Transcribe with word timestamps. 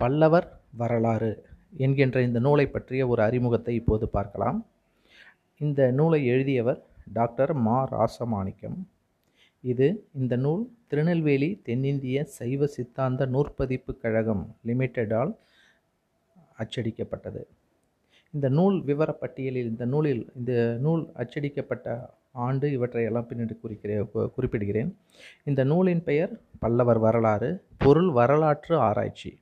பல்லவர் 0.00 0.46
வரலாறு 0.80 1.30
என்கின்ற 1.84 2.18
இந்த 2.22 2.38
நூலை 2.38 2.66
பற்றிய 2.66 3.06
ஒரு 3.12 3.22
அறிமுகத்தை 3.22 3.74
இப்போது 3.74 4.08
பார்க்கலாம். 4.08 4.58
இந்த 5.58 5.90
நூலை 5.90 6.20
எழுதியவர் 6.26 6.80
டாக்டர் 7.12 7.52
மா. 7.66 7.78
ராசமாணிக்கம். 7.94 8.76
இது 9.60 9.86
இந்த 10.20 10.34
நூல் 10.36 10.62
திருநெல்வேலி 10.90 11.48
தென்னிந்திய 11.68 12.18
சைவ 12.36 12.66
சித்தாந்த 12.66 13.26
நூற்பதிப்பு 13.26 13.94
கழகம் 14.04 14.44
லிமிட்டெடால் 14.66 15.32
அச்சடிக்கப்பட்டது. 16.62 17.42
இந்த 18.34 18.48
நூல் 18.48 18.78
விவரப்பட்டியலில் 18.90 19.68
இந்த 19.72 19.84
நூலில் 19.84 20.22
இந்த 20.36 20.52
நூல் 20.86 21.02
அச்சடிக்கப்பட்ட 21.22 21.88
ஆண்டு 22.46 22.66
இவற்றையெல்லாம் 22.76 23.28
பின்னாடி 23.30 23.54
குறிக்கிறேன் 23.64 24.30
குறிப்பிடுகிறேன். 24.36 24.90
இந்த 25.44 25.60
நூலின் 25.64 26.02
பெயர் 26.02 26.32
பல்லவர் 26.58 27.02
வரலாறு 27.08 27.50
பொருள் 27.84 28.10
வரலாற்று 28.20 28.74
ஆராய்ச்சி. 28.88 29.32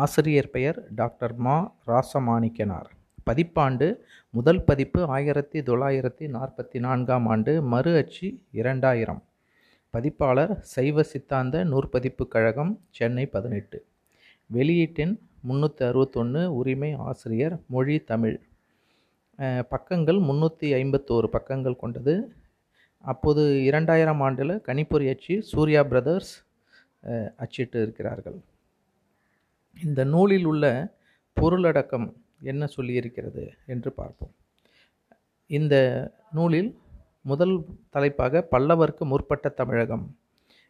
ஆசிரியர் 0.00 0.48
பெயர் 0.52 0.78
டாக்டர் 0.98 1.34
மா 1.44 1.54
ராசமாணிக்கனார். 1.88 2.88
பதிப்பாண்டு 3.28 3.86
முதல் 4.34 4.60
பதிப்பு 4.68 5.00
ஆயிரத்தி 5.16 5.58
தொள்ளாயிரத்தி 5.68 6.26
நாற்பத்தி 6.36 6.78
நான்காம் 6.84 7.26
ஆண்டு 7.32 7.52
மறு 7.72 7.90
அச்சு 8.00 8.28
இரண்டாயிரம். 8.60 9.20
பதிப்பாளர் 9.94 10.52
சைவ 10.74 11.02
சித்தாந்த 11.10 11.64
நூற்பதிப்பு 11.72 12.26
கழகம் 12.34 12.72
சென்னை 12.98 13.24
பதினெட்டு. 13.34 13.80
வெளியீட்டின் 14.50 15.12
முந்நூற்றி 15.48 15.84
அறுபத்தொன்று 15.88 16.44
உரிமை 16.60 16.90
ஆசிரியர் 17.08 17.56
மொழி 17.74 17.96
தமிழ். 18.12 18.38
பக்கங்கள் 19.74 20.20
முந்நூற்றி 20.28 20.70
ஐம்பத்தோரு 20.78 21.30
பக்கங்கள் 21.36 21.80
கொண்டது. 21.82 22.14
அப்போது 23.04 23.44
இரண்டாயிரம் 23.68 24.24
ஆண்டில் 24.28 24.54
கணிப்பொறி 24.68 25.06
அச்சு 25.12 25.36
சூர்யா 25.50 25.82
பிரதர்ஸ் 25.92 26.32
அச்சிட்டு 27.44 27.78
இருக்கிறார்கள். 27.84 28.38
இந்த 29.76 30.04
நூலில் 30.04 30.44
உள்ள 30.44 30.94
பொருளடக்கம் 31.40 32.12
என்ன 32.40 32.68
சொல்லியிருக்கிறது 32.76 33.48
என்று 33.66 33.92
பார்ப்போம். 33.92 34.32
இந்த 35.46 35.74
நூலில் 36.32 36.78
முதல் 37.22 37.64
தலைப்பாக 37.90 38.48
பல்லவர்க்கு 38.50 39.04
முற்பட்ட 39.04 39.48
தமிழகம் 39.48 40.16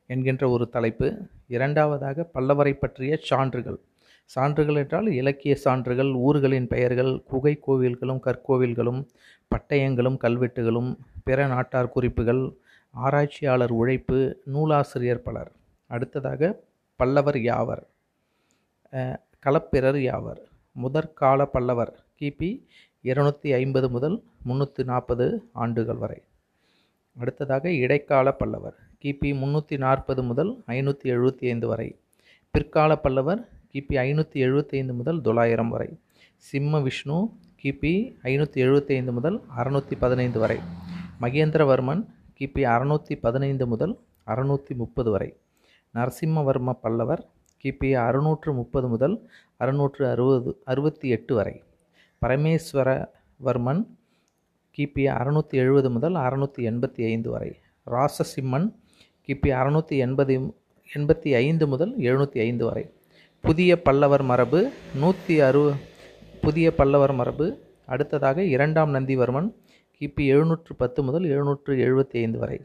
என்கின்ற 0.06 0.48
ஒரு 0.48 0.68
தலைப்பு 0.68 1.28
இரண்டாவதாக 1.46 2.30
பல்லவரை 2.34 2.72
பற்றிய 2.72 3.18
சான்றுகள். 3.22 3.80
சான்றுகள் 4.24 4.74
என்றால் 4.74 5.06
இலக்கிய 5.06 5.54
சான்றுகள் 5.56 6.12
ஊர்களின் 6.12 6.66
பெயர்கள் 6.66 7.22
குகை 7.22 7.60
கோவில்களும் 7.66 8.20
கற்கோவில்களும் 8.26 9.06
பட்டயங்களும் 9.50 10.18
கல்வெட்டுகளும் 10.20 10.98
பிற 11.24 11.46
நாட்டார் 11.46 11.88
குறிப்புகள் 11.88 12.56
ஆராய்ச்சியாளர் 12.90 13.70
உழைப்பு 13.70 14.40
நூலாசிரியர் 14.44 15.22
பலர். 15.22 15.52
அடுத்ததாக 15.86 16.60
பல்லவர் 16.96 17.38
யாவர்? 17.38 17.91
களப்பிரர் 19.44 19.98
யாவர்? 20.00 20.40
முதற்கால 20.76 21.44
பல்லவர் 21.46 21.92
கிபி 22.20 22.48
இருநூற்றி 23.00 23.52
ஐம்பது 23.52 23.88
முதல் 23.90 24.16
முந்நூற்றி 24.48 24.82
நாற்பது 24.84 25.26
ஆண்டுகள் 25.52 25.96
வரை. 25.96 26.18
அடுத்ததாக 27.16 27.70
இடைக்கால 27.70 28.32
பல்லவர் 28.32 28.76
கிபி 29.04 29.30
முந்நூற்றி 29.40 29.78
நாற்பது 29.78 30.22
முதல் 30.22 30.52
ஐநூற்றி 30.66 31.06
எழுபத்தி 31.14 31.44
ஐந்து 31.52 31.66
வரை. 31.66 31.88
பிற்கால 32.50 32.96
பல்லவர் 32.96 33.48
கிபி 33.72 33.96
ஐநூற்றி 33.96 34.38
எழுபத்தி 34.46 34.74
ஐந்து 34.80 34.94
முதல் 34.94 35.20
தொள்ளாயிரம் 35.20 35.68
வரை. 35.68 35.90
சிம்ம 36.36 36.80
விஷ்ணு 36.80 37.18
கிபி 37.62 37.94
ஐநூற்றி 38.22 38.58
எழுபத்தி 38.66 38.94
ஐந்து 38.98 39.12
முதல் 39.12 39.38
அறுநூற்றி 39.56 39.96
பதினைந்து 39.98 40.38
வரை. 40.38 40.58
மகேந்திரவர்மன் 41.20 42.02
கிபி 42.38 42.62
அறுநூற்றி 42.74 43.16
பதினைந்து 43.20 43.66
முதல் 43.66 43.94
அறுநூற்றி 44.26 44.74
முப்பது 44.74 45.10
வரை. 45.10 45.30
நரசிம்மவர்ம 45.94 46.72
பல்லவர் 46.72 47.22
கிபி 47.64 47.90
அறுநூற்று 48.06 48.52
முப்பது 48.52 48.88
முதல் 48.88 49.16
அறுநூற்று 49.56 50.02
அறுபது 50.08 50.52
அறுபத்தி 50.64 51.08
எட்டு 51.08 51.34
வரை. 51.34 51.54
பரமேஸ்வரவர்மன் 52.22 53.82
கிபி 54.78 55.04
அறுநூற்றி 55.18 55.56
எழுபது 55.62 55.90
முதல் 55.90 56.14
அறுநூற்றி 56.14 56.62
எண்பத்தி 56.70 57.02
ஐந்து 57.12 57.30
வரை. 57.30 57.50
ராசசிம்மன் 57.86 58.66
கிபி 59.28 59.50
அறுநூற்றி 59.60 59.96
எண்பது 60.06 60.34
எண்பத்தி 60.90 61.30
ஐந்து 61.44 61.66
முதல் 61.66 61.92
எழுநூற்றி 61.98 62.38
ஐந்து 62.38 62.64
வரை. 62.64 62.84
புதிய 63.44 63.82
பல்லவர் 63.82 64.22
மரபு 64.22 64.60
நூற்றி 64.94 65.40
அறு 65.40 65.62
புதிய 66.42 66.74
பல்லவர் 66.74 67.12
மரபு 67.12 67.46
அடுத்ததாக 67.86 68.44
இரண்டாம் 68.44 68.94
நந்திவர்மன் 68.94 69.48
கிபி 70.00 70.24
எழுநூற்று 70.26 70.72
பத்து 70.74 71.00
முதல் 71.02 71.24
எழுநூற்று 71.24 71.72
எழுபத்தி 71.86 72.16
ஐந்து 72.24 72.38
வரை. 72.38 72.58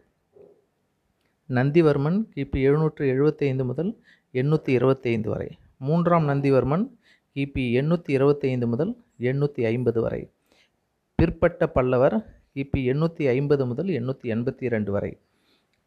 நந்திவர்மன் 1.49 2.17
கிபி 2.35 2.61
எழுநூற்று 2.61 3.03
எழுபத்தைந்து 3.07 3.65
முதல் 3.65 3.91
எண்ணூற்றி 4.33 4.69
இருபத்தைந்து 4.69 5.29
வரை. 5.29 5.47
மூன்றாம் 5.77 6.25
நந்திவர்மன் 6.29 6.83
கிபி 7.35 7.63
எண்ணூற்றி 7.79 8.09
இருபத்தைந்து 8.09 8.67
முதல் 8.67 8.91
எண்ணூற்றி 9.19 9.61
ஐம்பது 9.63 10.01
வரை. 10.01 10.19
பிற்பட்ட 11.15 11.69
பல்லவர் 11.69 12.17
கிபி 12.53 12.81
எண்ணூற்றி 12.93 13.27
ஐம்பது 13.27 13.65
முதல் 13.65 13.87
எண்ணூற்றி 13.87 14.27
எண்பத்தி 14.35 14.63
இரண்டு 14.63 14.91
வரை. 14.91 15.11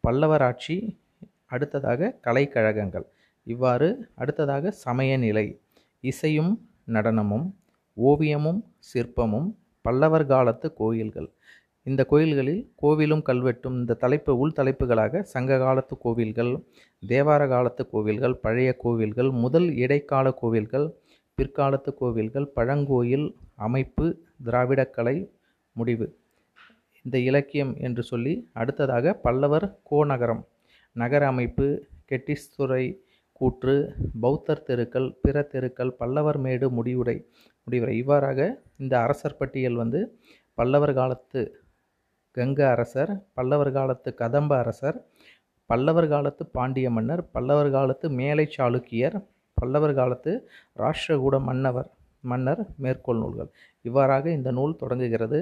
பல்லவர் 0.01 0.43
ஆட்சி 0.43 0.77
அடுத்ததாக 1.47 2.11
கலைக்கழகங்கள். 2.21 3.07
இவ்வாறு 3.47 4.09
அடுத்ததாக 4.15 4.71
சமய 4.71 5.17
நிலை 5.17 5.47
இசையும் 6.01 6.53
நடனமும் 6.87 7.47
ஓவியமும் 7.97 8.61
சிற்பமும் 8.91 9.49
பல்லவர் 9.85 10.27
காலத்து 10.27 10.73
கோயில்கள். 10.73 11.29
இந்த 11.87 12.03
கோயில்களில் 12.05 12.61
கோவிலும் 12.83 13.23
கல்வெட்டும் 13.29 13.77
இந்த 13.81 13.95
தலைப்பு 13.95 14.33
உள் 14.39 14.57
தலைப்புகளாக 14.57 15.23
சங்க 15.33 15.59
காலத்து 15.59 15.95
கோவில்கள் 15.99 16.51
தேவார 17.03 17.43
காலத்து 17.49 17.83
கோவில்கள் 17.91 18.35
பழைய 18.35 18.71
கோவில்கள் 18.83 19.31
முதல் 19.45 19.69
இடைக்கால 19.75 20.33
கோவில்கள் 20.33 20.87
பிற்காலத்து 21.39 21.91
கோவில்கள் 21.95 22.47
பழங்கோயில் 22.57 23.27
அமைப்பு 23.67 24.07
திராவிடக்கலை 24.45 25.17
முடிவு. 25.73 26.07
இந்த 27.05 27.19
இலக்கியம் 27.19 27.73
என்று 27.77 28.03
சொல்லி 28.03 28.35
அடுத்ததாக 28.53 29.15
பல்லவர் 29.15 29.67
கோநகரம் 29.83 30.43
நகர 30.97 31.27
அமைப்பு 31.27 31.67
கெட்டிஸ்துறை 32.11 32.85
கூற்று 33.33 33.75
பௌத்தர் 34.23 34.63
தெருக்கள் 34.63 35.09
பிற 35.23 35.43
தெருக்கள் 35.53 35.93
பல்லவர் 35.93 36.39
மேடு 36.39 36.67
முடிவுரை 36.71 37.17
முடிவுரை. 37.67 37.95
இவ்வாறாக 37.99 38.41
இந்த 38.79 38.95
அரசர் 39.01 39.37
பட்டியல் 39.37 39.75
வந்து 39.75 40.01
பல்லவர் 40.59 40.95
காலத்து 40.95 41.41
கங்க 42.37 42.61
அரசர் 42.71 43.11
பல்லவர் 43.35 43.73
காலத்து 43.73 44.15
கதம்ப 44.15 44.53
அரசர் 44.59 44.99
பல்லவர் 45.71 46.09
காலத்து 46.09 46.47
பாண்டிய 46.47 46.91
மன்னர் 46.91 47.23
பல்லவர் 47.31 47.71
காலத்து 47.71 48.11
மேலை 48.11 48.45
சாளுக்கியர் 48.57 49.17
பல்லவர் 49.55 49.95
காலத்து 49.95 50.33
ராஷ்டிரகூட 50.79 51.37
மன்னவர் 51.49 51.89
மன்னர் 52.25 52.63
மேற்கோள் 52.77 53.21
நூல்கள். 53.23 53.51
இவ்வாறாக 53.85 54.31
இந்த 54.31 54.51
நூல் 54.51 54.77
தொடங்குகிறது. 54.77 55.39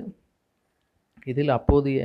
இதில் 1.24 1.48
அப்போதைய 1.48 2.00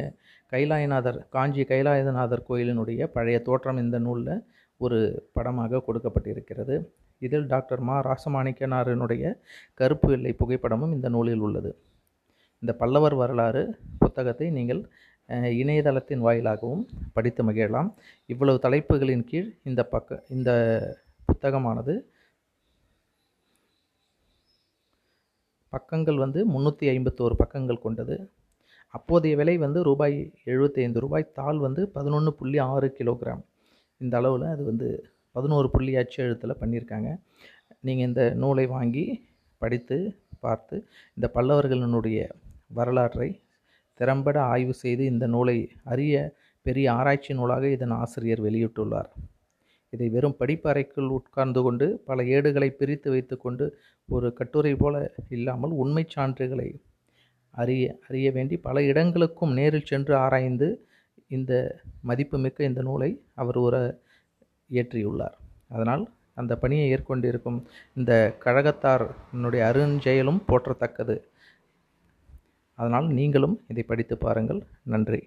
கைலாயநாதர் 0.52 1.20
காஞ்சி 1.30 1.64
கைலாயநாதர் 1.64 2.46
கோயிலினுடைய 2.50 3.04
பழைய 3.06 3.40
தோற்றம் 3.42 3.78
இந்த 3.78 4.00
நூலில் 4.00 4.44
ஒரு 4.78 5.00
படமாக 5.34 5.84
கொடுக்கப்பட்டிருக்கிறது. 5.88 6.76
இதில் 7.22 7.48
டாக்டர் 7.48 7.80
மா. 7.80 7.98
ராசமாணிக்கனாரினுடைய 8.02 9.24
கருப்பு 9.74 10.12
எல்லை 10.12 10.36
புகைப்படமும் 10.40 10.94
இந்த 10.94 11.10
நூலில் 11.10 11.40
உள்ளது. 11.40 11.72
இந்த 12.60 12.74
பல்லவர் 12.74 13.16
வரலாறு 13.16 13.62
புத்தகத்தை 14.14 14.48
நீங்கள் 14.58 14.82
இணையதளத்தின் 15.60 16.24
வாயிலாகவும் 16.26 16.82
படித்து 17.16 17.42
மகிழலாம். 17.48 17.90
இவ்வளவு 18.32 18.58
தலைப்புகளின் 18.66 19.24
கீழ் 19.30 19.50
இந்த 19.70 19.82
பக்க 19.94 20.24
இந்த 20.36 20.52
புத்தகமானது 21.30 21.94
பக்கங்கள் 25.74 26.20
வந்து 26.24 26.40
முந்நூற்றி 26.54 26.86
ஐம்பத்தோரு 26.94 27.36
பக்கங்கள் 27.42 27.84
கொண்டது. 27.86 28.16
அப்போதைய 28.94 29.36
விலை 29.40 29.56
வந்து 29.64 29.80
ரூபாய் 29.88 30.18
75 30.56 31.04
ரூபாய் 31.06 31.26
தாள் 31.40 31.60
வந்து 31.66 31.84
பதினொன்று 31.96 32.32
புள்ளி 32.40 32.60
ஆறு 32.72 32.90
கிலோகிராம். 32.98 33.44
இந்த 34.02 34.14
அளவில் 34.20 34.46
அது 34.56 34.64
வந்து 34.72 34.90
பதினோரு 35.36 35.68
புள்ளி 35.76 35.94
அச்சு 36.02 36.20
எழுத்தில் 36.26 36.60
பண்ணியிருக்காங்க. 36.62 37.10
நீங்கள் 37.88 38.08
இந்த 38.10 38.24
நூலை 38.44 38.66
வாங்கி 38.76 39.06
படித்து 39.62 39.98
பார்த்து 40.46 40.76
இந்த 41.18 41.28
பல்லவர்களினுடைய 41.38 42.20
வரலாற்றை 42.80 43.30
திறம்பட 43.94 44.42
ஆய்வு 44.42 44.74
செய்து 44.74 45.06
இந்த 45.06 45.28
நூலை 45.28 45.58
அரிய 45.84 46.36
பெரிய 46.66 46.94
ஆராய்ச்சி 46.94 47.34
நூலாக 47.34 47.68
இதன் 47.68 47.96
ஆசிரியர் 48.04 48.42
வெளியிட்டுள்ளார். 48.44 49.10
இதை 49.90 50.10
வெறும் 50.10 50.38
படிப்பறைக்குள் 50.40 51.10
உட்கார்ந்து 51.18 51.62
கொண்டு 51.62 51.88
பல 52.06 52.24
ஏடுகளை 52.36 52.70
பிரித்து 52.72 53.10
வைத்துக்கொண்டு 53.12 53.66
ஒரு 54.10 54.34
கட்டுரை 54.34 54.76
போல 54.76 55.14
இல்லாமல் 55.30 55.72
உண்மைச் 55.72 56.14
சான்றுகளை 56.16 56.70
அறிய 57.54 58.00
அறிய 58.08 58.28
வேண்டி 58.32 58.58
பல 58.58 58.84
இடங்களுக்கும் 58.84 59.54
நேரில் 59.54 59.90
சென்று 59.92 60.16
ஆராய்ந்து 60.16 60.88
இந்த 61.28 61.54
மதிப்புமிக்க 62.02 62.64
இந்த 62.64 62.82
நூலை 62.82 63.12
அவர் 63.34 63.56
ஒரு 63.56 63.82
இயற்றியுள்ளார். 64.70 65.36
அதனால் 65.70 66.04
அந்த 66.34 66.54
பணியை 66.58 66.86
ஏற்கொண்டிருக்கும் 66.94 67.60
இந்த 67.96 68.12
கழகத்தாரினுடைய 68.46 69.62
அருஞ்செயலும் 69.72 70.42
போற்றத்தக்கது. 70.48 71.16
அதனால் 72.74 73.08
நீங்களும் 73.08 73.62
இதை 73.68 73.84
படித்து 73.84 74.18
பாருங்கள். 74.18 74.62
நன்றி. 74.84 75.22